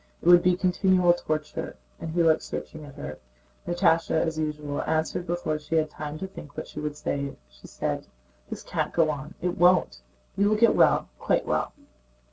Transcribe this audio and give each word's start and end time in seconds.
It 0.19 0.25
would 0.27 0.41
be 0.41 0.55
continual 0.55 1.13
torture." 1.13 1.75
And 1.99 2.09
he 2.09 2.23
looked 2.23 2.41
searchingly 2.41 2.87
at 2.87 2.95
her. 2.95 3.19
Natásha 3.67 4.15
as 4.15 4.39
usual 4.39 4.81
answered 4.89 5.27
before 5.27 5.59
she 5.59 5.75
had 5.75 5.91
time 5.91 6.17
to 6.17 6.25
think 6.27 6.57
what 6.57 6.67
she 6.67 6.79
would 6.79 6.97
say. 6.97 7.37
She 7.51 7.67
said: 7.67 8.07
"This 8.49 8.63
can't 8.63 8.93
go 8.93 9.11
on—it 9.11 9.59
won't. 9.59 10.01
You 10.35 10.49
will 10.49 10.57
get 10.57 10.73
well—quite 10.75 11.45
well." 11.45 11.73